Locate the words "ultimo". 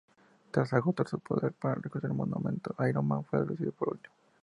3.89-4.15